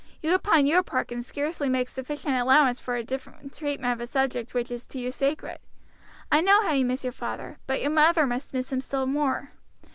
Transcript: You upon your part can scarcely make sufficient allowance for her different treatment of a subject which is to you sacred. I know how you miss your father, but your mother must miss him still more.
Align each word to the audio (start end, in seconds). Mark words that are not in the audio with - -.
You 0.19 0.33
upon 0.33 0.65
your 0.65 0.81
part 0.81 1.09
can 1.09 1.21
scarcely 1.21 1.69
make 1.69 1.87
sufficient 1.87 2.33
allowance 2.33 2.79
for 2.79 2.95
her 2.95 3.03
different 3.03 3.55
treatment 3.55 3.93
of 3.93 4.01
a 4.01 4.07
subject 4.07 4.55
which 4.55 4.71
is 4.71 4.87
to 4.87 4.97
you 4.97 5.11
sacred. 5.11 5.59
I 6.31 6.41
know 6.41 6.63
how 6.63 6.73
you 6.73 6.85
miss 6.85 7.03
your 7.03 7.13
father, 7.13 7.59
but 7.67 7.81
your 7.81 7.91
mother 7.91 8.25
must 8.25 8.51
miss 8.51 8.71
him 8.73 8.81
still 8.81 9.05
more. 9.05 9.51